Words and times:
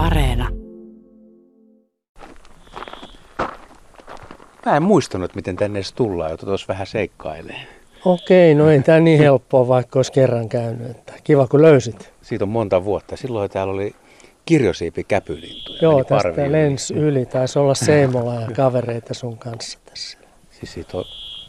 Areena. 0.00 0.48
Mä 4.66 4.76
en 4.76 4.82
muistanut, 4.82 5.34
miten 5.34 5.56
tänne 5.56 5.78
edes 5.78 5.92
tullaan, 5.92 6.30
jota 6.30 6.46
tuossa 6.46 6.68
vähän 6.68 6.86
seikkailee. 6.86 7.60
Okei, 8.04 8.54
no 8.54 8.70
ei 8.70 8.82
tämä 8.82 9.00
niin 9.00 9.18
helppoa, 9.18 9.68
vaikka 9.68 9.98
olisi 9.98 10.12
kerran 10.12 10.48
käynyt. 10.48 10.90
Että 10.90 11.12
kiva, 11.24 11.46
kun 11.46 11.62
löysit. 11.62 12.12
Siitä 12.22 12.44
on 12.44 12.48
monta 12.48 12.84
vuotta. 12.84 13.16
Silloin 13.16 13.50
täällä 13.50 13.72
oli 13.72 13.94
kirjosiipi 14.46 15.04
käpylintuja. 15.04 15.78
Joo, 15.82 15.92
meni 15.92 16.04
tästä 16.04 16.28
parviin 16.28 16.52
lens 16.52 16.90
yli. 16.90 17.26
Taisi 17.26 17.58
olla 17.58 17.74
Seimola 17.74 18.34
ja 18.34 18.48
kavereita 18.56 19.14
sun 19.14 19.38
kanssa 19.38 19.78
tässä. 19.84 20.18
Siis 20.50 20.72
siitä 20.72 20.98
on 20.98 21.04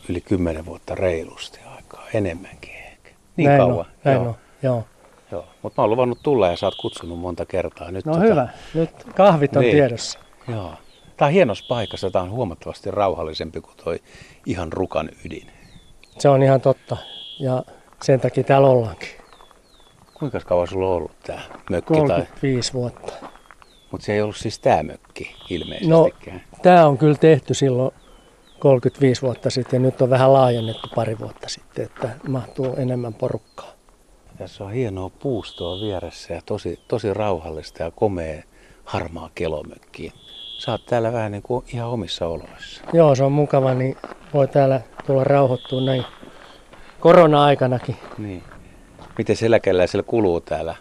yli 0.10 0.22
kymmenen 0.22 0.66
vuotta 0.66 0.96
reilusti 0.96 1.60
aikaa, 1.76 2.08
enemmänkin 2.14 2.76
ehkä. 2.76 3.10
Niin 3.38 3.48
näin 3.48 3.60
kauan. 3.60 3.80
On, 3.80 3.86
näin 4.04 4.16
joo. 4.16 4.28
on, 4.28 4.36
joo. 4.64 4.84
Joo. 5.32 5.46
Mutta 5.62 5.82
mä 5.82 5.84
oon 5.84 5.90
luvannut 5.90 6.20
tulla 6.24 6.48
ja 6.48 6.56
sä 6.58 6.66
oot 6.68 6.76
kutsunut 6.82 7.20
monta 7.20 7.46
kertaa. 7.46 7.92
Nyt 7.92 8.06
No 8.06 8.20
hyvä, 8.20 8.50
nyt 8.74 8.90
kahvit 9.16 9.56
on 9.56 9.62
Niin. 9.62 9.76
tiedossa. 9.76 10.20
Joo. 10.48 10.74
Tää 11.18 11.26
on 11.26 11.32
hienossa 11.34 11.66
paikassa. 11.70 12.12
Tää 12.12 12.22
on 12.22 12.32
huomattavasti 12.32 12.92
rauhallisempi 12.92 13.62
kuin 13.62 13.74
toi 13.84 14.00
ihan 14.46 14.74
rukan 14.74 15.10
ydin. 15.26 15.48
Se 16.20 16.30
on 16.30 16.44
ihan 16.44 16.62
totta. 16.62 16.98
Ja 17.40 17.64
sen 18.04 18.20
takia 18.20 18.44
täällä 18.44 18.68
ollaankin. 18.68 19.10
Kuinka 20.14 20.40
kauan 20.40 20.68
sulla 20.68 20.88
on 20.88 20.94
ollut 20.96 21.12
tää 21.24 21.42
mökki? 21.70 21.94
Tai... 21.94 22.02
35 22.08 22.74
vuotta. 22.74 23.14
Mutta 23.92 24.06
se 24.06 24.14
ei 24.14 24.22
ollut 24.22 24.36
siis 24.36 24.60
tää 24.60 24.84
mökki 24.84 25.24
No, 25.24 25.46
ilmeisestikään. 25.50 26.42
tämä 26.62 26.88
on 26.88 26.98
kyllä 26.98 27.18
tehty 27.18 27.54
silloin 27.54 27.92
35 28.60 29.22
vuotta 29.22 29.50
sitten 29.50 29.78
ja 29.78 29.82
nyt 29.82 30.02
on 30.02 30.10
vähän 30.10 30.34
laajennettu 30.34 30.88
pari 30.96 31.20
vuotta 31.20 31.50
sitten, 31.50 31.86
että 31.86 32.10
mahtuu 32.28 32.76
enemmän 32.78 33.14
porukkaa. 33.14 33.72
Tässä 34.38 34.64
on 34.64 34.72
hienoa 34.72 35.10
puustoa 35.10 35.82
vieressä 35.82 36.34
ja 36.34 36.42
tosi, 36.46 36.80
tosi 36.88 37.14
rauhallista 37.14 37.84
ja 37.84 37.92
komea 37.92 38.44
harmaa 38.84 39.30
kelomökki. 39.36 40.14
Sä 40.58 40.72
oot 40.72 40.86
täällä 40.86 41.14
vähän 41.14 41.32
niin 41.32 41.44
kuin 41.44 41.66
ihan 41.74 41.90
omissa 41.90 42.28
oloissa. 42.28 42.82
Joo, 42.94 43.16
se 43.16 43.24
on 43.24 43.32
mukava, 43.32 43.74
niin 43.74 43.98
voi 44.34 44.48
täällä 44.48 44.82
tulla 45.06 45.24
rauhoittua 45.24 45.82
näin 45.82 46.06
korona-aikanakin. 47.00 47.98
Niin. 48.18 48.44
Miten 49.18 49.36
eläkeläisellä 49.42 50.04
kuluu 50.04 50.42
täällä 50.42 50.76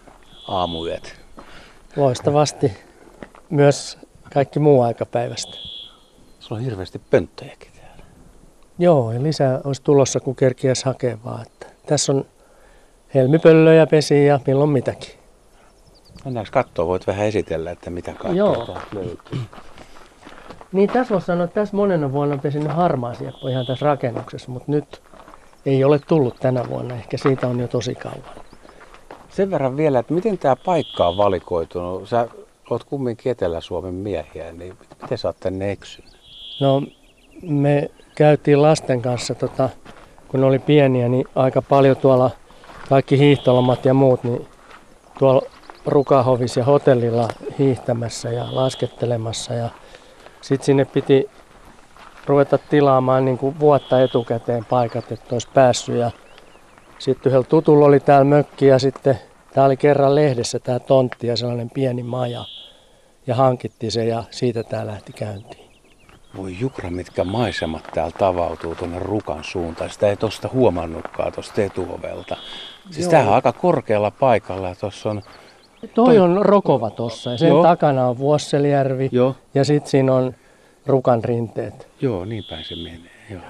aamuyöt? 0.48 1.20
Loistavasti 1.96 2.72
myös 3.50 3.98
kaikki 4.34 4.58
muu 4.58 4.82
aikapäivästä. 4.82 5.56
Sulla 6.40 6.58
on 6.58 6.64
hirveästi 6.64 6.98
pönttöjäkin 6.98 7.72
täällä. 7.72 8.04
Joo, 8.78 9.12
ja 9.12 9.22
lisää 9.22 9.60
olisi 9.64 9.82
tulossa, 9.82 10.20
kun 10.20 10.36
kerkiäisi 10.36 10.84
hakea 10.84 11.18
vaan. 11.24 11.42
Että 11.42 11.66
tässä 11.86 12.12
on 12.12 12.24
helmipöllöjä, 13.14 13.86
pesiä 13.86 14.22
ja 14.22 14.40
milloin 14.46 14.70
mitäkin. 14.70 15.10
Mennäänkö 16.24 16.50
katsoa? 16.52 16.86
Voit 16.86 17.06
vähän 17.06 17.26
esitellä, 17.26 17.70
että 17.70 17.90
mitä 17.90 18.12
kaikkea 18.12 18.32
Joo. 18.32 18.66
täältä 18.66 18.80
löytyy. 18.92 19.38
Niin 20.72 20.90
tässä 20.90 21.12
voisi 21.14 21.26
sanoa, 21.26 21.44
että 21.44 21.54
tässä 21.54 21.76
monena 21.76 22.12
vuonna 22.12 22.34
on 22.34 22.40
pesinyt 22.40 22.72
harmaa 22.72 23.14
sieppo 23.14 23.48
ihan 23.48 23.66
tässä 23.66 23.86
rakennuksessa, 23.86 24.50
mutta 24.50 24.72
nyt 24.72 25.02
ei 25.66 25.84
ole 25.84 26.00
tullut 26.08 26.36
tänä 26.40 26.68
vuonna. 26.68 26.94
Ehkä 26.94 27.16
siitä 27.16 27.46
on 27.46 27.60
jo 27.60 27.68
tosi 27.68 27.94
kauan. 27.94 28.22
Sen 29.28 29.50
verran 29.50 29.76
vielä, 29.76 29.98
että 29.98 30.14
miten 30.14 30.38
tämä 30.38 30.56
paikka 30.56 31.08
on 31.08 31.16
valikoitunut? 31.16 32.08
Sä 32.08 32.28
oot 32.70 32.84
kumminkin 32.84 33.32
Etelä-Suomen 33.32 33.94
miehiä, 33.94 34.52
niin 34.52 34.74
miten 35.02 35.18
sä 35.18 35.28
oot 35.28 35.40
tänne 35.40 35.70
eksynyt? 35.70 36.10
No 36.60 36.82
me 37.42 37.90
käytiin 38.14 38.62
lasten 38.62 39.02
kanssa, 39.02 39.34
tota, 39.34 39.68
kun 40.28 40.40
ne 40.40 40.46
oli 40.46 40.58
pieniä, 40.58 41.08
niin 41.08 41.24
aika 41.34 41.62
paljon 41.62 41.96
tuolla 41.96 42.30
kaikki 42.90 43.18
hiihtolomat 43.18 43.84
ja 43.84 43.94
muut, 43.94 44.24
niin 44.24 44.48
tuolla 45.18 45.42
Rukahovis 45.86 46.56
ja 46.56 46.64
hotellilla 46.64 47.28
hiihtämässä 47.58 48.30
ja 48.30 48.48
laskettelemassa. 48.50 49.54
Ja 49.54 49.68
sitten 50.40 50.66
sinne 50.66 50.84
piti 50.84 51.30
ruveta 52.26 52.58
tilaamaan 52.58 53.24
niin 53.24 53.38
kuin 53.38 53.60
vuotta 53.60 54.02
etukäteen 54.02 54.64
paikat, 54.64 55.12
että 55.12 55.34
olisi 55.34 55.48
päässyt. 55.54 55.96
Ja 55.96 56.10
sitten 56.98 57.30
yhdellä 57.30 57.46
tutulla 57.48 57.86
oli 57.86 58.00
täällä 58.00 58.24
mökki 58.24 58.66
ja 58.66 58.78
sitten 58.78 59.18
tämä 59.54 59.66
oli 59.66 59.76
kerran 59.76 60.14
lehdessä 60.14 60.58
tämä 60.58 60.78
tontti 60.78 61.26
ja 61.26 61.36
sellainen 61.36 61.70
pieni 61.70 62.02
maja. 62.02 62.44
Ja 63.26 63.34
hankittiin 63.34 63.92
se 63.92 64.04
ja 64.04 64.24
siitä 64.30 64.62
tämä 64.62 64.86
lähti 64.86 65.12
käyntiin. 65.12 65.70
Voi 66.36 66.56
jukra, 66.60 66.90
mitkä 66.90 67.24
maisemat 67.24 67.82
täällä 67.94 68.12
tavautuu 68.18 68.74
tuonne 68.74 68.98
Rukan 68.98 69.44
suuntaan. 69.44 69.90
Sitä 69.90 70.08
ei 70.08 70.16
tosta 70.16 70.48
huomannutkaan 70.52 71.32
tuosta 71.32 71.62
etuovelta. 71.62 72.36
Siis 72.90 72.98
Joo. 73.04 73.10
tämähän 73.10 73.28
on 73.28 73.34
aika 73.34 73.52
korkealla 73.52 74.10
paikalla 74.10 74.68
ja 74.68 74.74
tuossa 74.74 75.10
on... 75.10 75.22
Toi 75.94 76.18
on 76.18 76.38
Rokova 76.46 76.90
tossa 76.90 77.30
ja 77.30 77.38
sen 77.38 77.48
Joo. 77.48 77.62
takana 77.62 78.06
on 78.08 78.18
Vuosselijärvi 78.18 79.08
Joo. 79.12 79.34
ja 79.54 79.64
sitten 79.64 79.90
siinä 79.90 80.14
on 80.14 80.34
Rukan 80.86 81.24
rinteet. 81.24 81.88
Joo, 82.00 82.24
niin 82.24 82.44
päin 82.50 82.64
se 82.64 82.76
menee. 82.76 83.10
Joo. 83.30 83.40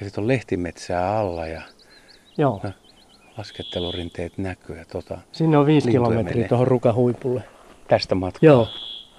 Ja 0.00 0.04
sitten 0.06 0.22
on 0.24 0.28
lehtimetsää 0.28 1.18
alla 1.18 1.46
ja 1.46 1.62
Joo, 2.38 2.60
No. 2.64 2.70
laskettelurinteet 3.38 4.38
näkyy. 4.38 4.76
Ja 4.78 4.84
tota, 4.92 5.18
sinne 5.32 5.58
on 5.58 5.66
viisi 5.66 5.90
kilometriä 5.90 6.34
menee. 6.34 6.48
tuohon 6.48 6.66
Rukan 6.68 6.94
huipulle. 6.94 7.42
tästä 7.88 8.14
matkaa 8.14 8.46
Joo, 8.46 8.68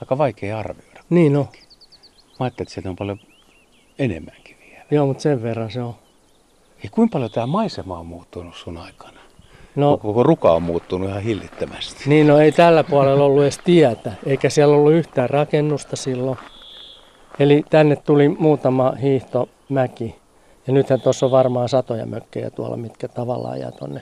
aika 0.01 0.17
vaikea 0.17 0.59
arvioida. 0.59 1.01
niin 1.09 1.35
on. 1.37 1.47
Mä 2.39 2.43
ajattelin, 2.45 2.65
että 2.65 2.73
sieltä 2.73 2.89
on 2.89 2.95
paljon 2.95 3.19
enemmänkin 3.99 4.57
vielä. 4.69 4.83
Joo, 4.91 5.05
mutta 5.07 5.21
sen 5.23 5.43
verran 5.43 5.71
se 5.71 5.81
on. 5.81 5.95
Ja 6.83 6.89
kuinka 6.91 7.13
paljon 7.13 7.31
tämä 7.31 7.47
maisema 7.47 7.99
on 7.99 8.05
muuttunut 8.05 8.55
sun 8.55 8.77
aikana? 8.77 9.19
No, 9.75 9.97
Koko 9.97 10.23
ruka 10.23 10.51
on 10.53 10.61
muuttunut 10.63 11.09
ihan 11.09 11.21
hillittömästi. 11.21 12.03
niin 12.09 12.27
no 12.27 12.37
ei 12.37 12.51
tällä 12.51 12.83
puolella 12.83 13.23
ollut 13.23 13.43
edes 13.43 13.59
tietä, 13.63 14.11
eikä 14.25 14.49
siellä 14.49 14.75
ollut 14.75 14.93
yhtään 14.93 15.29
rakennusta 15.29 15.95
silloin. 15.95 16.37
Eli 17.39 17.63
tänne 17.69 17.95
tuli 17.95 18.29
muutama 18.29 18.91
hiihtomäki. 19.01 20.15
Ja 20.67 20.73
nythän 20.73 21.01
tuossa 21.01 21.25
on 21.25 21.31
varmaan 21.31 21.69
satoja 21.69 22.05
mökkejä 22.05 22.49
tuolla, 22.49 22.77
mitkä 22.77 23.07
tavallaan 23.07 23.59
jää 23.59 23.71
tonne, 23.71 24.01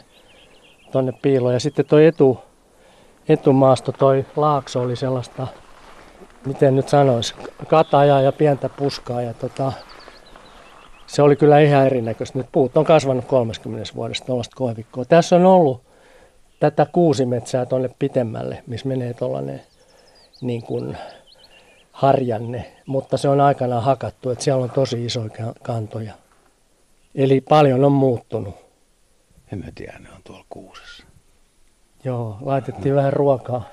tonne 0.92 1.12
piiloon. 1.22 1.54
Ja 1.54 1.60
sitten 1.60 1.86
toi 1.86 2.06
etu, 2.06 2.40
etumaasto, 3.30 3.92
toi 3.92 4.26
laakso 4.36 4.82
oli 4.82 4.96
sellaista, 4.96 5.48
miten 6.46 6.76
nyt 6.76 6.90
sanois, 6.90 7.36
katajaa 7.68 8.22
ja 8.22 8.32
pientä 8.32 8.70
puskaa. 8.70 9.22
Ja 9.22 9.34
tota, 9.34 9.72
se 11.12 11.22
oli 11.22 11.36
kyllä 11.36 11.60
ihan 11.60 11.86
erinäköistä. 11.86 12.38
Nyt 12.38 12.48
puut 12.52 12.78
on 12.78 12.86
kasvanut 12.86 13.26
30 13.26 13.92
vuodesta 13.96 14.26
tuollaista 14.26 14.56
koivikkoa. 14.56 15.06
Tässä 15.06 15.36
on 15.36 15.46
ollut 15.46 15.82
tätä 16.60 16.88
kuusimetsää 16.92 17.66
tuonne 17.66 17.90
pitemmälle, 18.00 18.64
missä 18.68 18.88
menee 18.88 19.14
tuollainen 19.14 19.62
niin 20.42 20.64
kuin 20.64 20.98
harjanne, 21.92 22.72
mutta 22.86 23.18
se 23.18 23.30
on 23.30 23.42
aikanaan 23.42 23.84
hakattu, 23.84 24.30
että 24.30 24.44
siellä 24.44 24.64
on 24.64 24.70
tosi 24.70 25.06
isoja 25.06 25.30
ka- 25.30 25.54
kantoja. 25.64 26.14
Eli 27.16 27.42
paljon 27.42 27.86
on 27.86 27.92
muuttunut. 27.92 28.56
En 29.54 29.60
mä 29.60 29.66
tiedä, 29.76 30.00
ne 30.00 30.10
on 30.10 30.22
tuolla 30.24 30.46
kuusessa. 30.50 31.04
Joo, 32.04 32.38
laitettiin 32.42 32.96
vähän 32.96 33.14
ruokaa, 33.14 33.70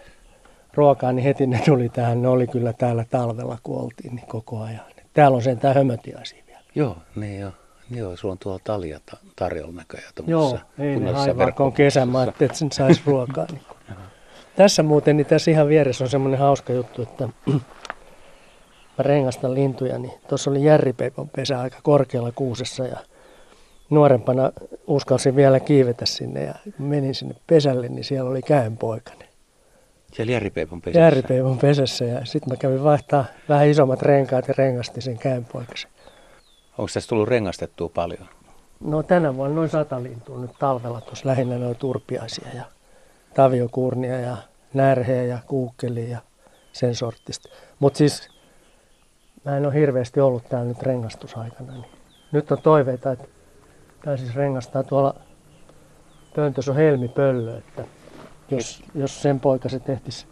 ruokaa, 0.75 1.13
niin 1.13 1.25
heti 1.25 1.47
ne 1.47 1.63
tuli 1.65 1.89
tähän. 1.89 2.23
Ne 2.23 2.29
oli 2.29 2.47
kyllä 2.47 2.73
täällä 2.73 3.05
talvella, 3.11 3.59
kun 3.63 3.81
oltiin, 3.81 4.15
niin 4.15 4.27
koko 4.27 4.61
ajan. 4.61 4.85
Täällä 5.13 5.37
on 5.37 5.43
sentään 5.43 5.75
hömötiaisia 5.75 6.43
vielä. 6.47 6.48
Joo, 6.75 6.97
niin 7.17 7.41
joo. 7.41 7.53
Niin 7.91 7.99
joo, 7.99 8.17
sulla 8.17 8.33
on 8.33 8.39
tuolla 8.39 8.61
talia 8.65 9.01
ta- 9.11 9.17
tarjolla 9.37 9.73
näköjään 9.73 10.13
Joo, 10.27 10.41
tuommoisessa 10.41 10.67
ei 10.79 10.97
ne 11.01 11.37
vaikka 11.37 11.65
on 11.65 11.73
kesä, 11.73 12.07
mä 12.07 12.25
että 12.25 12.49
sen 12.53 12.73
saisi 12.73 13.03
ruokaa. 13.07 13.47
Niin. 13.51 13.63
Tässä 14.57 14.83
muuten, 14.83 15.17
niin 15.17 15.27
tässä 15.27 15.51
ihan 15.51 15.69
vieressä 15.69 16.05
on 16.05 16.11
semmoinen 16.11 16.41
hauska 16.41 16.73
juttu, 16.73 17.03
että 17.03 17.29
mä 18.99 19.03
rengastan 19.03 19.55
lintuja, 19.55 19.99
niin 19.99 20.13
tuossa 20.29 20.51
oli 20.51 20.65
järripeipon 20.65 21.29
pesä 21.29 21.61
aika 21.61 21.77
korkealla 21.83 22.33
kuusessa 22.33 22.87
ja 22.87 22.97
nuorempana 23.91 24.53
uskalsin 24.87 25.37
vielä 25.37 25.61
kiivetä 25.61 26.07
sinne 26.07 26.45
ja 26.45 26.55
menin 26.79 27.15
sinne 27.15 27.35
pesälle, 27.47 27.89
niin 27.89 28.05
siellä 28.05 28.31
oli 28.31 28.43
käenpoikainen. 28.43 29.29
Siellä 30.13 30.33
Järripeipon 30.33 30.83
pesässä. 30.83 31.01
Järripeipon 31.01 31.59
pesässä 31.59 32.05
ja 32.05 32.25
sitten 32.25 32.53
mä 32.53 32.57
kävin 32.57 32.85
vaihtaa 32.85 33.25
vähän 33.49 33.69
isommat 33.69 34.03
renkaat 34.03 34.49
ja 34.49 34.55
rengastin 34.59 35.03
sen 35.03 35.19
käenpoikasen. 35.19 35.91
Onko 36.79 36.91
tässä 36.95 37.09
tullut 37.09 37.29
rengastettua 37.29 37.89
paljon? 37.89 38.29
No 38.81 39.03
tänä 39.03 39.37
vuonna 39.37 39.57
noin 39.57 39.69
sata 39.69 40.03
lintua 40.03 40.39
nyt 40.39 40.51
talvella 40.59 41.01
tuossa 41.01 41.29
lähinnä 41.29 41.59
noin 41.59 41.77
turpiaisia 41.77 42.49
ja 42.55 42.65
taviokurnia 43.35 44.21
ja 44.21 44.37
närheä 44.75 45.23
ja 45.23 45.39
kuukkeli 45.47 46.11
ja 46.11 46.19
sen 46.73 46.95
sorttista. 46.95 47.49
Mutta 47.79 47.97
siis 47.97 48.31
mä 49.45 49.57
en 49.57 49.67
ole 49.67 49.75
hirveästi 49.75 50.21
ollut 50.21 50.49
täällä 50.49 50.69
nyt 50.69 50.83
rengastusaikana. 50.83 51.73
Niin 51.73 51.85
nyt 52.33 52.53
on 52.53 52.63
toiveita, 52.63 53.13
että 53.13 53.29
pääsis 54.05 54.35
rengastaa 54.35 54.83
tuolla 54.83 55.15
pöntössä 56.37 56.71
on 56.71 56.77
helmipöllö, 56.77 57.59
että 57.59 57.85
jos, 58.51 58.83
jos 58.95 59.23
sen 59.23 59.41
poikaset 59.41 59.85
tehtis 59.85 60.27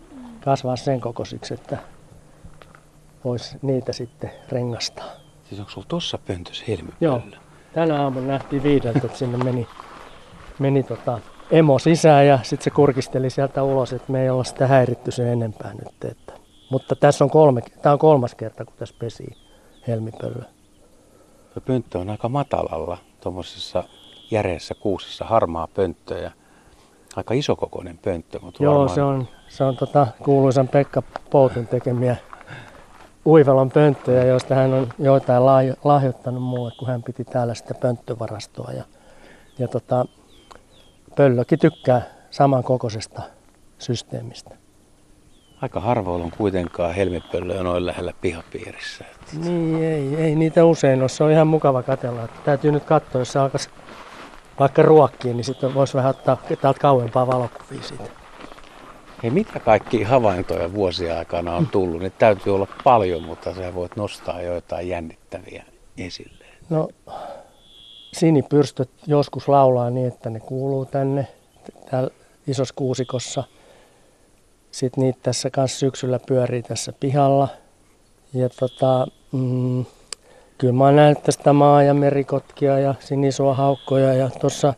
kasvaa 0.45 0.77
sen 0.77 1.01
kokoisiksi, 1.01 1.55
että 1.55 1.79
voisi 3.25 3.59
niitä 3.63 3.93
sitten 3.93 4.31
rengastaa. 4.49 5.26
Siis 5.49 5.61
onko 5.61 5.71
sulla 5.71 5.87
tossa 5.89 6.19
pöntössä 6.19 6.65
Joo. 7.01 7.23
Tänä 7.73 8.03
aamuna 8.03 8.27
nähtiin 8.27 8.63
viideltä, 8.63 9.01
että 9.05 9.19
sinne 9.19 9.45
meni, 9.45 9.67
meni 10.59 10.83
tota 10.83 11.21
emo 11.51 11.79
sisään 11.79 12.27
ja 12.27 12.39
sitten 12.43 12.65
se 12.65 12.71
kurkisteli 12.71 13.31
sieltä 13.31 13.63
ulos, 13.63 13.93
että 13.93 14.13
me 14.13 14.23
ei 14.23 14.31
olla 14.31 14.45
sitä 14.45 14.67
häiritty 14.67 15.11
sen 15.11 15.27
enempää 15.27 15.75
nyt. 15.75 16.05
Että. 16.11 16.33
Mutta 16.71 16.97
tässä 16.97 17.25
on 17.25 17.31
kolme, 17.31 17.61
tämä 17.83 17.93
on 17.93 17.99
kolmas 17.99 18.35
kerta, 18.35 18.65
kun 18.65 18.75
tässä 18.79 18.95
pesii 18.99 19.37
helmipöllö. 19.89 20.43
Se 21.55 21.61
pönttö 21.61 21.99
on 21.99 22.11
aika 22.11 22.29
matalalla, 22.29 22.99
tuommoisessa 23.21 23.85
järeessä 24.31 24.75
kuusessa, 24.75 25.25
harmaa 25.25 25.67
pönttö 25.67 26.19
ja 26.19 26.31
aika 27.17 27.35
isokokoinen 27.35 27.99
pönttö. 27.99 28.39
Mutta 28.43 28.65
Joo, 28.65 28.75
varmaan... 28.75 28.95
se 28.95 29.03
on, 29.03 29.29
se 29.49 29.65
on 29.65 29.77
tota, 29.77 30.07
kuuluisan 30.25 30.69
Pekka 30.69 31.03
Poutun 31.31 31.67
tekemiä 31.67 32.17
Uivalon 33.27 33.71
pönttöjä, 33.71 34.25
joista 34.25 34.55
hän 34.55 34.75
on 34.75 34.89
joitain 34.99 35.47
lahjoittanut 35.85 36.43
mulle, 36.43 36.73
kun 36.79 36.89
hän 36.89 37.03
piti 37.03 37.25
täällä 37.25 37.55
sitä 37.55 37.75
pönttövarastoa. 37.75 38.73
Ja, 38.73 38.85
ja 39.59 39.69
tota, 39.69 40.05
pöllökin 41.17 41.59
tykkää 41.59 42.03
samankokoisesta 42.31 43.23
systeemistä. 43.79 44.57
Aika 45.63 45.81
harvoin 45.81 46.23
on 46.23 46.31
kuitenkaan 46.39 46.95
helmipöllöä 46.95 47.63
noin 47.63 47.87
lähellä 47.87 48.13
pihapiirissä. 48.21 49.05
Niin, 49.43 49.83
ei, 49.83 50.17
ei 50.17 50.35
niitä 50.35 50.65
usein 50.65 51.01
ole. 51.01 51.09
Se 51.09 51.25
on 51.25 51.31
ihan 51.31 51.47
mukava 51.47 51.83
katella. 51.83 52.25
Että 52.25 52.41
täytyy 52.45 52.73
nyt 52.73 52.85
katsoa, 52.85 53.21
jos 53.21 53.33
se 53.33 53.39
alkaisi 53.39 53.69
vaikka 54.61 54.83
ruokkiin, 54.83 55.37
niin 55.37 55.45
sitten 55.45 55.75
voisi 55.75 55.95
vähän 55.95 56.11
ottaa 56.11 56.39
täältä 56.63 56.81
kauempaa 56.81 57.27
valokuvia 57.27 57.83
siitä. 57.83 58.26
Hei, 59.23 59.31
mitä 59.31 59.61
kaikki 59.61 60.03
havaintoja 60.03 60.73
vuosia 60.73 61.19
aikana 61.19 61.55
on 61.55 61.67
tullut? 61.67 62.03
Nyt 62.03 62.19
täytyy 62.19 62.55
olla 62.55 62.67
paljon, 62.85 63.23
mutta 63.23 63.55
sä 63.55 63.75
voit 63.75 63.97
nostaa 63.97 64.43
joitain 64.43 64.89
jännittäviä 64.89 65.65
esille. 65.99 66.45
No, 66.71 66.89
sinipyrstöt 68.13 68.91
joskus 69.07 69.49
laulaa 69.49 69.91
niin, 69.91 70.09
että 70.09 70.31
ne 70.31 70.41
kuuluu 70.41 70.85
tänne 70.85 71.27
täällä 71.91 72.11
isossa 72.47 72.75
kuusikossa. 72.75 73.45
Sitten 74.71 75.05
niitä 75.05 75.19
tässä 75.23 75.51
kanssa 75.51 75.79
syksyllä 75.79 76.21
pyörii 76.27 76.63
tässä 76.63 76.93
pihalla. 77.01 77.49
Ja 78.35 78.49
tota, 78.49 79.07
mm, 79.33 79.85
kyllä 80.59 80.73
mä 80.73 80.85
oon 80.85 80.97
nähnyt 80.97 81.23
tästä 81.23 81.53
maa- 81.53 81.83
ja 81.83 81.95
merikotkia 81.95 82.79
ja 82.79 82.95
sinisua 83.01 83.55
haukkoja 83.55 84.15
ja 84.15 84.31
tuossa 84.31 84.75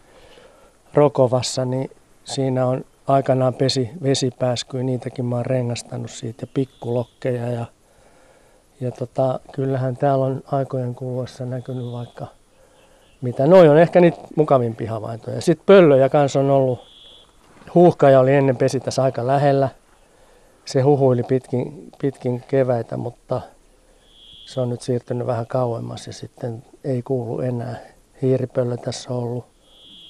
Rokovassa, 0.94 1.64
niin 1.64 1.90
siinä 2.24 2.66
on 2.66 2.84
aikanaan 3.08 3.54
pesi 3.54 3.90
vesipääskyä, 4.02 4.82
niitäkin 4.82 5.24
mä 5.24 5.36
oon 5.36 5.46
rengastanut 5.46 6.10
siitä 6.10 6.42
ja 6.42 6.46
pikkulokkeja 6.54 7.48
ja, 7.48 7.66
ja 8.80 8.90
tota, 8.90 9.40
kyllähän 9.52 9.96
täällä 9.96 10.24
on 10.24 10.42
aikojen 10.46 10.94
kuluessa 10.94 11.46
näkynyt 11.46 11.92
vaikka 11.92 12.26
mitä. 13.20 13.46
Noi 13.46 13.68
on 13.68 13.78
ehkä 13.78 14.00
niitä 14.00 14.18
mukavimpia 14.36 14.90
havaintoja. 14.90 15.40
Sitten 15.40 15.66
pöllöjä 15.66 16.08
kanssa 16.08 16.40
on 16.40 16.50
ollut. 16.50 16.78
Huuhkaja 17.74 18.20
oli 18.20 18.34
ennen 18.34 18.56
pesi 18.56 18.80
tässä 18.80 19.02
aika 19.02 19.26
lähellä. 19.26 19.68
Se 20.64 20.80
huhuili 20.80 21.22
pitkin, 21.22 21.90
pitkin 22.00 22.44
keväitä, 22.48 22.96
mutta 22.96 23.40
se 24.44 24.60
on 24.60 24.68
nyt 24.68 24.80
siirtynyt 24.80 25.26
vähän 25.26 25.46
kauemmas 25.46 26.06
ja 26.06 26.12
sitten 26.12 26.62
ei 26.84 27.02
kuulu 27.02 27.40
enää. 27.40 27.76
Hiiripöllö 28.22 28.76
tässä 28.76 29.10
on 29.10 29.16
ollut. 29.16 29.44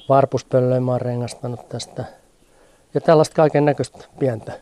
Varpuspöllöä 0.09 0.81
mä 0.81 0.93
oon 0.93 1.01
rengastanut 1.01 1.69
tästä. 1.69 2.05
Ja 2.95 3.01
tällaista 3.01 3.35
kaiken 3.35 3.65
näköistä 3.65 3.99
pientä. 4.19 4.53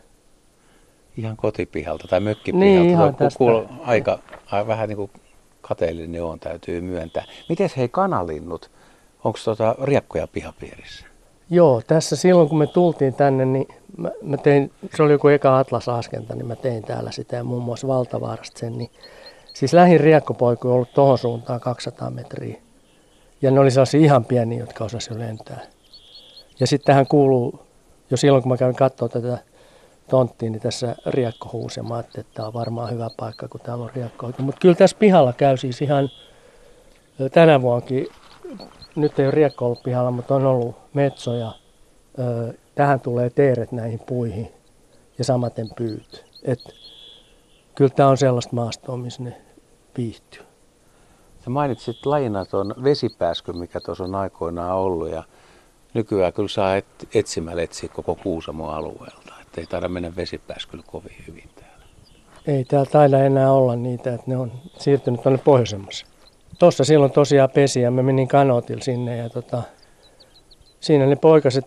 Ihan 1.17 1.37
kotipihalta 1.37 2.07
tai 2.07 2.19
mökkipihalta. 2.19 2.65
Niin, 2.65 2.89
ihan 2.89 3.15
tästä. 3.15 3.37
Kuul, 3.37 3.63
aika, 3.85 4.19
aika, 4.51 4.67
vähän 4.67 4.89
niin 4.89 4.97
kuin 4.97 5.11
kateellinen 5.61 6.23
on, 6.23 6.39
täytyy 6.39 6.81
myöntää. 6.81 7.23
Miten 7.49 7.69
hei 7.77 7.89
kanalinnut? 7.89 8.71
Onko 9.23 9.39
tuota 9.43 9.75
riekkoja 9.83 10.27
pihapiirissä? 10.27 11.05
Joo, 11.49 11.81
tässä 11.87 12.15
silloin 12.15 12.49
kun 12.49 12.57
me 12.57 12.67
tultiin 12.67 13.13
tänne, 13.13 13.45
niin 13.45 13.67
mä, 13.97 14.11
mä 14.21 14.37
tein, 14.37 14.71
se 14.95 15.03
oli 15.03 15.11
joku 15.11 15.27
eka 15.27 15.59
Atlas-askenta, 15.59 16.35
niin 16.35 16.45
mä 16.47 16.55
tein 16.55 16.83
täällä 16.83 17.11
sitä 17.11 17.35
ja 17.35 17.43
muun 17.43 17.63
muassa 17.63 17.87
Valtavaarasta 17.87 18.59
sen. 18.59 18.77
Niin, 18.77 18.89
siis 19.53 19.73
lähin 19.73 19.99
riekkopoiku 19.99 20.67
on 20.67 20.73
ollut 20.73 20.93
tuohon 20.93 21.17
suuntaan 21.17 21.59
200 21.59 22.09
metriä. 22.09 22.57
Ja 23.41 23.51
ne 23.51 23.59
oli 23.59 23.71
sellaisia 23.71 23.99
ihan 23.99 24.25
pieniä, 24.25 24.59
jotka 24.59 24.83
osasivat 24.83 25.19
jo 25.19 25.27
lentää. 25.27 25.59
Ja 26.59 26.67
sitten 26.67 26.85
tähän 26.85 27.07
kuuluu, 27.07 27.66
jo 28.09 28.17
silloin 28.17 28.43
kun 28.43 28.51
mä 28.51 28.57
kävin 28.57 28.75
katsoa 28.75 29.09
tätä 29.09 29.37
tonttiin, 30.09 30.51
niin 30.51 30.61
tässä 30.61 30.95
riekko 31.05 31.49
huusi. 31.53 31.81
Mä 31.81 31.99
että 31.99 32.23
tämä 32.33 32.47
on 32.47 32.53
varmaan 32.53 32.91
hyvä 32.91 33.09
paikka, 33.17 33.47
kun 33.47 33.61
täällä 33.61 33.83
on 33.83 33.91
riekko. 33.95 34.31
Mutta 34.37 34.61
kyllä 34.61 34.75
tässä 34.75 34.97
pihalla 34.99 35.33
käy 35.33 35.57
siis 35.57 35.81
ihan 35.81 36.09
tänä 37.33 37.61
vuonkin, 37.61 38.07
nyt 38.95 39.19
ei 39.19 39.25
ole 39.25 39.31
riekko 39.31 39.65
ollut 39.65 39.83
pihalla, 39.83 40.11
mutta 40.11 40.35
on 40.35 40.45
ollut 40.45 40.75
metsoja. 40.93 41.51
Tähän 42.75 42.99
tulee 42.99 43.29
teeret 43.29 43.71
näihin 43.71 43.99
puihin 43.99 44.51
ja 45.17 45.23
samaten 45.23 45.69
pyyt. 45.75 46.25
Et 46.43 46.59
kyllä 47.75 47.91
tämä 47.95 48.09
on 48.09 48.17
sellaista 48.17 48.55
maastoa, 48.55 48.97
missä 48.97 49.23
ne 49.23 49.41
viihtyy. 49.97 50.41
Sä 51.43 51.49
mainitsit 51.49 52.05
lajina 52.05 52.45
tuon 52.45 52.75
vesipääskyn, 52.83 53.57
mikä 53.57 53.79
tuossa 53.79 54.03
on 54.03 54.15
aikoinaan 54.15 54.75
ollut 54.75 55.09
ja 55.09 55.23
nykyään 55.97 56.33
kyllä 56.33 56.47
saa 56.47 56.75
et, 56.75 56.85
etsimällä 57.13 57.61
etsiä 57.61 57.89
koko 57.89 58.15
Kuusamo 58.15 58.69
alueelta. 58.69 59.33
Että 59.41 59.61
ei 59.61 59.67
taida 59.67 59.89
mennä 59.89 60.15
vesipääskyllä 60.15 60.83
kovin 60.87 61.15
hyvin 61.27 61.49
täällä. 61.55 61.85
Ei 62.47 62.65
täällä 62.65 62.89
taida 62.91 63.23
enää 63.23 63.51
olla 63.51 63.75
niitä, 63.75 64.13
että 64.13 64.23
ne 64.27 64.37
on 64.37 64.51
siirtynyt 64.77 65.23
tuonne 65.23 65.41
pohjoisemmassa. 65.43 66.05
Tuossa 66.59 66.83
silloin 66.83 67.11
tosiaan 67.11 67.49
pesi 67.49 67.81
ja 67.81 67.91
mä 67.91 68.03
menin 68.03 68.27
kanotilla 68.27 68.83
sinne 68.83 69.17
ja 69.17 69.29
tota, 69.29 69.63
siinä 70.79 71.05
ne 71.05 71.15
poikaset 71.15 71.65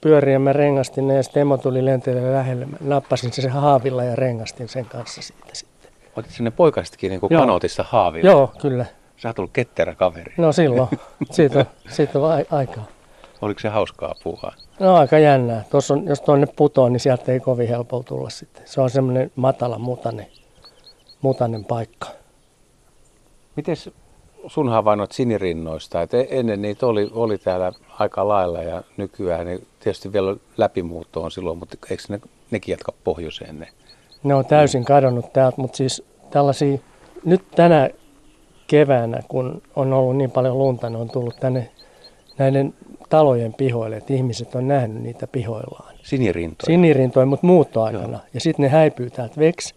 pyöri 0.00 0.32
ja 0.32 0.38
mä 0.38 0.52
rengastin 0.52 1.08
ne 1.08 1.14
ja 1.14 1.22
sitten 1.22 1.40
emo 1.40 1.58
tuli 1.58 1.84
lenteelle 1.84 2.32
lähelle. 2.32 2.66
Mä 2.66 2.76
nappasin 2.80 3.32
sen 3.32 3.50
haavilla 3.50 4.04
ja 4.04 4.16
rengastin 4.16 4.68
sen 4.68 4.84
kanssa 4.84 5.22
siitä 5.22 5.46
sitten. 5.52 5.90
Otit 6.16 6.32
sinne 6.32 6.50
poikasetkin 6.50 7.10
niin 7.10 7.20
kuin 7.20 7.30
kanotissa 7.30 7.84
haavilla? 7.88 8.30
Joo, 8.30 8.52
kyllä. 8.60 8.86
Sä 9.16 9.28
oot 9.28 9.38
ollut 9.38 9.52
ketterä 9.52 9.94
kaveri. 9.94 10.34
No 10.36 10.52
silloin. 10.52 10.88
siitä 11.30 11.58
on, 11.58 11.64
siitä 11.88 12.18
on 12.18 12.44
aikaa. 12.50 12.86
Oliko 13.42 13.60
se 13.60 13.68
hauskaa 13.68 14.14
puuhaa? 14.22 14.54
No 14.80 14.94
aika 14.94 15.18
jännää. 15.18 15.64
Tuossa 15.70 15.94
on, 15.94 16.06
jos 16.06 16.20
tuonne 16.20 16.46
putoo, 16.56 16.88
niin 16.88 17.00
sieltä 17.00 17.32
ei 17.32 17.40
kovin 17.40 17.68
helpolla 17.68 18.04
tulla 18.04 18.30
sitten. 18.30 18.62
Se 18.66 18.80
on 18.80 18.90
semmoinen 18.90 19.30
matala 19.36 19.78
mutanen, 19.78 20.26
mutanen 21.22 21.64
paikka. 21.64 22.08
Miten 23.56 23.76
sun 24.46 24.68
havainnot 24.68 25.12
sinirinnoista? 25.12 26.02
Et 26.02 26.14
e- 26.14 26.26
ennen 26.30 26.62
niitä 26.62 26.86
oli, 26.86 27.10
oli 27.12 27.38
täällä 27.38 27.72
aika 27.98 28.28
lailla 28.28 28.62
ja 28.62 28.82
nykyään 28.96 29.46
ne 29.46 29.58
tietysti 29.80 30.12
vielä 30.12 30.36
läpimuutto 30.56 31.22
on 31.22 31.30
silloin, 31.30 31.58
mutta 31.58 31.76
eikö 31.90 32.02
ne, 32.08 32.20
nekin 32.50 32.72
jatka 32.72 32.92
pohjoiseen 33.04 33.58
ne? 33.58 33.68
Ne 34.22 34.34
on 34.34 34.46
täysin 34.46 34.84
kadonnut 34.84 35.32
täältä, 35.32 35.60
mutta 35.60 35.76
siis 35.76 36.02
tällaisia, 36.30 36.78
nyt 37.24 37.50
tänä 37.50 37.90
keväänä, 38.66 39.22
kun 39.28 39.62
on 39.76 39.92
ollut 39.92 40.16
niin 40.16 40.30
paljon 40.30 40.58
lunta, 40.58 40.90
ne 40.90 40.98
on 40.98 41.10
tullut 41.10 41.36
tänne 41.40 41.70
näiden 42.38 42.74
talojen 43.12 43.54
pihoille, 43.54 43.96
että 43.96 44.12
ihmiset 44.12 44.54
on 44.54 44.68
nähnyt 44.68 45.02
niitä 45.02 45.26
pihoillaan. 45.26 45.94
Sinirintoja? 46.02 46.66
Sinirintoja, 46.66 47.26
mutta 47.26 47.46
muuttoaikana. 47.46 48.08
Joo. 48.08 48.20
Ja 48.34 48.40
sitten 48.40 48.62
ne 48.62 48.68
häipyy 48.68 49.10
täältä 49.10 49.34
veksi. 49.38 49.74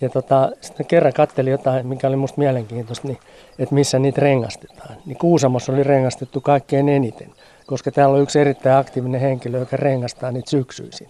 Ja 0.00 0.08
tota, 0.08 0.50
sitten 0.60 0.86
kerran 0.86 1.12
katteli 1.12 1.50
jotain, 1.50 1.86
mikä 1.86 2.08
oli 2.08 2.16
musta 2.16 2.38
mielenkiintoista, 2.38 3.08
niin, 3.08 3.18
että 3.58 3.74
missä 3.74 3.98
niitä 3.98 4.20
rengastetaan. 4.20 4.96
Niin 5.06 5.18
Kuusamossa 5.18 5.72
oli 5.72 5.82
rengastettu 5.82 6.40
kaikkein 6.40 6.88
eniten, 6.88 7.30
koska 7.66 7.90
täällä 7.90 8.16
on 8.16 8.22
yksi 8.22 8.40
erittäin 8.40 8.76
aktiivinen 8.76 9.20
henkilö, 9.20 9.58
joka 9.58 9.76
rengastaa 9.76 10.32
niitä 10.32 10.50
syksyisin. 10.50 11.08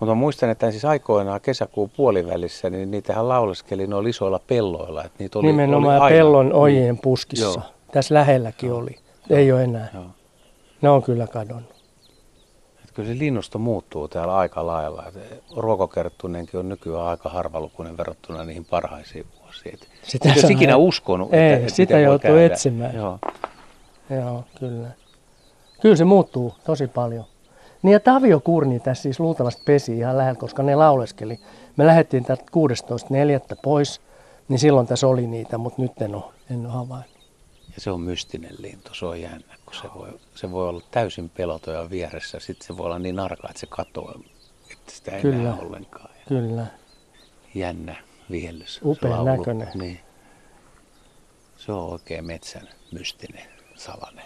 Mutta 0.00 0.14
muistan, 0.14 0.50
että 0.50 0.70
siis 0.70 0.84
aikoinaan 0.84 1.40
kesäkuun 1.40 1.90
puolivälissä, 1.96 2.70
niin 2.70 2.90
niitähän 2.90 3.28
lauleskeli 3.28 3.86
noilla 3.86 4.08
isoilla 4.08 4.40
pelloilla. 4.46 5.04
Että 5.04 5.16
niitä 5.18 5.38
oli, 5.38 5.46
Nimenomaan 5.46 6.02
oli 6.02 6.10
pellon 6.10 6.52
ojien 6.52 6.98
puskissa. 6.98 7.46
Joo. 7.46 7.62
Tässä 7.92 8.14
lähelläkin 8.14 8.68
Joo. 8.68 8.78
oli. 8.78 8.96
Ei 9.30 9.52
ole 9.52 9.64
enää. 9.64 9.88
Joo. 9.94 10.04
Ne 10.82 10.90
on 10.90 11.02
kyllä 11.02 11.26
kadonnut. 11.26 11.70
Että 12.80 12.94
kyllä 12.94 13.08
se 13.08 13.18
linnusto 13.18 13.58
muuttuu 13.58 14.08
täällä 14.08 14.36
aika 14.36 14.66
lailla. 14.66 15.04
Ruokokerttunenkin 15.56 16.60
on 16.60 16.68
nykyään 16.68 17.06
aika 17.06 17.28
harvalukuinen 17.28 17.96
verrattuna 17.96 18.44
niihin 18.44 18.64
parhaisiin 18.64 19.26
vuosiin. 19.40 19.74
Et 19.74 19.88
sitä 20.02 20.28
et 20.28 20.36
jos 20.36 20.50
ikinä 20.50 20.76
uskonut, 20.76 21.34
ei, 21.34 21.52
että, 21.52 21.70
sitä 21.70 21.98
joutuu 21.98 22.36
etsimään. 22.36 22.94
Joo. 22.94 23.18
Joo, 24.10 24.44
kyllä. 24.58 24.88
Kyllä 25.80 25.96
se 25.96 26.04
muuttuu 26.04 26.54
tosi 26.64 26.86
paljon. 26.86 27.24
Niin 27.82 27.92
ja 27.92 28.00
Tavio 28.00 28.40
Kurni 28.40 28.80
tässä 28.80 29.02
siis 29.02 29.20
luultavasti 29.20 29.62
pesi 29.64 29.98
ihan 29.98 30.16
lähellä, 30.16 30.40
koska 30.40 30.62
ne 30.62 30.76
lauleskeli. 30.76 31.40
Me 31.76 31.86
lähdettiin 31.86 32.24
täältä 32.24 32.44
16.4. 33.52 33.56
pois, 33.62 34.00
niin 34.48 34.58
silloin 34.58 34.86
tässä 34.86 35.06
oli 35.06 35.26
niitä, 35.26 35.58
mutta 35.58 35.82
nyt 35.82 36.02
en 36.02 36.14
ole, 36.14 36.24
en 36.50 36.66
ole 36.66 36.72
havainnut. 36.72 37.19
Ja 37.74 37.80
se 37.80 37.90
on 37.90 38.00
mystinen 38.00 38.54
lintu, 38.58 38.94
se 38.94 39.06
on 39.06 39.20
jännä, 39.20 39.56
kun 39.64 39.74
se 39.74 39.88
voi, 39.94 40.20
se 40.34 40.50
voi 40.50 40.68
olla 40.68 40.82
täysin 40.90 41.28
peloton 41.28 41.74
ja 41.74 41.90
vieressä. 41.90 42.40
Sitten 42.40 42.66
se 42.66 42.76
voi 42.76 42.86
olla 42.86 42.98
niin 42.98 43.18
arka, 43.18 43.48
että 43.48 43.60
se 43.60 43.66
katoaa, 43.66 44.20
että 44.72 44.92
sitä 44.92 45.10
ei 45.10 45.22
Kyllä. 45.22 45.42
näe 45.42 45.60
ollenkaan. 45.60 46.10
Ja 46.14 46.24
Kyllä. 46.28 46.66
Jännä 47.54 47.96
viellys. 48.30 48.80
Upea 48.84 49.24
näköinen. 49.24 49.68
Niin. 49.74 50.00
Se 51.56 51.72
on 51.72 51.92
oikein 51.92 52.24
metsän 52.24 52.68
mystinen 52.92 53.44
salainen. 53.74 54.24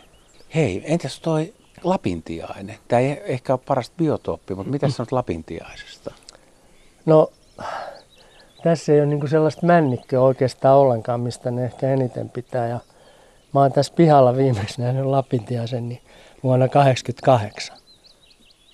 Hei, 0.55 0.83
entäs 0.85 1.21
toi 1.21 1.55
lapintiainen. 1.85 2.79
Tämä 2.89 3.01
ei 3.01 3.21
ehkä 3.25 3.53
ole 3.53 3.61
parasta 3.67 3.95
biotooppi, 3.99 4.55
mutta 4.55 4.71
mitä 4.73 4.89
sanot 4.89 5.13
lapintiaisesta? 5.13 6.15
No, 7.07 7.33
tässä 8.63 8.93
ei 8.93 9.01
ole 9.01 9.07
niinku 9.07 9.27
sellaista 9.27 9.67
männikköä 9.67 10.21
oikeastaan 10.21 10.77
ollenkaan, 10.79 11.21
mistä 11.21 11.51
ne 11.51 11.65
ehkä 11.65 11.91
eniten 11.91 12.31
pitää. 12.31 12.69
Ja 12.69 12.81
mä 13.55 13.61
oon 13.61 13.73
tässä 13.73 13.93
pihalla 13.97 14.37
viimeksi 14.37 14.83
nähnyt 14.83 15.07
lapintiaisen 15.07 15.89
niin 15.89 16.01
vuonna 16.43 16.69
1988. 16.69 17.77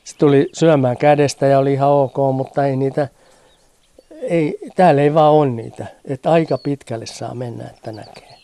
Se 0.05 0.17
tuli 0.19 0.49
syömään 0.53 0.97
kädestä 0.97 1.47
ja 1.47 1.59
oli 1.59 1.73
ihan 1.73 1.89
ok, 1.91 2.17
mutta 2.35 2.67
ei 2.67 2.77
niitä, 2.77 3.09
ei, 4.23 4.59
täällä 4.77 5.03
ei 5.03 5.15
vaan 5.15 5.33
ole 5.33 5.51
niitä. 5.51 5.87
Että 6.05 6.31
aika 6.33 6.59
pitkälle 6.59 7.07
saa 7.07 7.35
mennä, 7.35 7.65
että 7.65 7.93
näkee. 7.93 8.37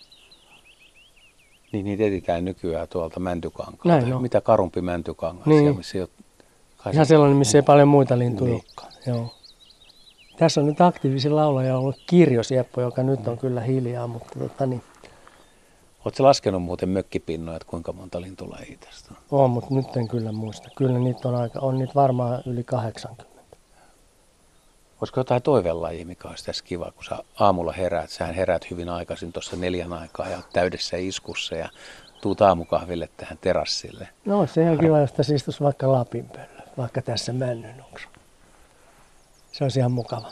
Niin 1.73 1.85
niitä 1.85 2.05
etsitään 2.05 2.45
nykyään 2.45 2.89
tuolta 2.89 3.21
mäntykankaalta. 3.21 3.89
Näin 3.89 4.15
on. 4.15 4.23
Mitä 4.23 4.41
karumpi 4.41 4.81
mäntykangas, 4.81 5.47
Niin. 5.47 5.61
siellä, 5.61 5.77
missä 5.77 5.99
ei 5.99 6.03
ole... 6.03 6.09
kai 6.77 6.93
Ihan 6.93 7.07
sellainen, 7.07 7.37
missä 7.37 7.59
ei 7.59 7.63
paljon 7.63 7.89
muita 7.89 8.19
lintuja 8.19 8.51
Niin. 8.51 8.63
olekaan. 8.67 8.93
Joo. 9.07 9.35
Tässä 10.37 10.61
on 10.61 10.67
nyt 10.67 10.81
aktiivisin 10.81 11.37
laulaja 11.37 11.79
ollut 11.79 11.97
Kirjo 12.07 12.43
Sieppo, 12.43 12.81
joka 12.81 13.03
nyt 13.03 13.29
on 13.29 13.39
kyllä 13.39 13.61
hiljaa, 13.61 14.07
mutta 14.07 14.39
tota 14.39 14.67
niin, 14.67 14.83
Oletko 16.07 16.23
laskenut 16.23 16.63
muuten 16.63 16.89
mökkipinnoja, 16.89 17.57
että 17.57 17.69
kuinka 17.69 17.93
monta 17.93 18.21
lintulajia 18.21 18.79
tästä 18.81 19.15
on? 19.31 19.41
on, 19.41 19.51
mutta 19.51 19.75
nyt 19.75 19.97
en 19.97 20.09
kyllä 20.09 20.33
muista. 20.33 20.69
Kyllä 20.77 20.99
niitä 20.99 21.29
on 21.29 21.35
aika, 21.35 21.61
on 21.61 21.79
niitä 21.79 21.95
varmaan 21.95 22.43
yli 22.47 22.65
80. 22.65 23.37
Olisiko 25.01 25.21
jotain 25.21 25.43
toivelajia, 25.43 26.07
mikä 26.07 26.29
olisi 26.29 26.45
tässä 26.45 26.65
kiva, 26.65 26.93
kun 26.95 27.05
sä 27.05 27.19
aamulla 27.41 27.73
heräät, 27.73 28.11
sähän 28.11 28.35
heräät 28.35 28.71
hyvin 28.71 28.89
aikaisin 28.89 29.33
tuossa 29.33 29.57
neljän 29.57 29.93
aikaa 29.93 30.29
ja 30.29 30.39
täydessä 30.53 30.97
iskussa 30.97 31.55
ja 31.55 31.69
tuut 32.23 32.41
aamukahville 32.41 33.09
tähän 33.17 33.39
terassille. 33.41 34.09
No 34.25 34.47
se 34.47 34.71
on 34.71 34.79
kiva, 34.79 34.99
jos 34.99 35.13
tässä 35.13 35.35
istuisi 35.35 35.61
vaikka 35.61 35.93
lapinpöllö, 35.93 36.47
vaikka 36.77 37.03
tässä 37.03 37.33
männynoksa. 37.33 38.09
Se 39.53 39.65
olisi 39.65 39.79
ihan 39.79 39.93
mukava. 39.93 40.31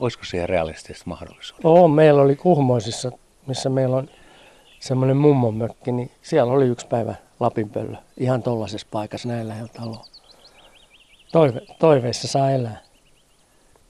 Olisiko 0.00 0.24
siihen 0.24 0.48
realistista 0.48 1.04
mahdollisuutta? 1.06 1.68
Oo, 1.68 1.88
meillä 1.88 2.22
oli 2.22 2.36
Kuhmoisissa, 2.36 3.12
missä 3.46 3.68
meillä 3.68 3.96
on 3.96 4.08
semmoinen 4.86 5.16
mummon 5.16 5.54
mökki, 5.54 5.92
niin 5.92 6.10
siellä 6.22 6.52
oli 6.52 6.66
yksi 6.66 6.86
päivä 6.86 7.14
lapinpöllö. 7.40 7.96
Ihan 8.16 8.42
tollaisessa 8.42 8.86
paikassa 8.90 9.28
näin 9.28 9.48
lähellä 9.48 9.68
taloa. 9.68 10.04
Toive, 11.32 11.60
toiveissa 11.78 12.28
saa 12.28 12.50
elää. 12.50 12.80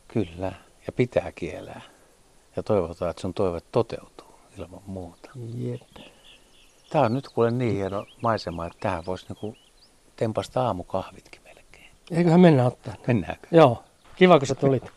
Kyllä, 0.09 0.53
ja 0.87 0.93
pitää 0.93 1.33
kielää. 1.33 1.81
Ja 2.57 2.62
toivotaan, 2.62 3.11
että 3.11 3.21
sun 3.21 3.35
toive 3.35 3.61
toteutuu 3.73 4.35
ilman 4.59 4.83
muuta. 4.87 5.31
Jep. 5.55 5.83
Tämä 6.91 7.05
on 7.05 7.15
nyt 7.15 7.29
kuule 7.29 7.50
niin 7.50 7.75
hieno 7.75 8.07
maisema, 8.23 8.67
että 8.67 8.79
tähän 8.81 9.07
voisi 9.07 9.26
niinku 9.29 9.57
tempasta 10.17 10.67
aamukahvitkin 10.67 11.41
melkein. 11.45 11.91
Eiköhän 12.11 12.41
mennä 12.41 12.67
ottaa. 12.67 12.95
Mennäänkö? 13.07 13.49
Joo. 13.50 13.83
Kiva, 14.17 14.38
kun 14.38 14.47
sä 14.47 14.55
tulit. 14.55 14.96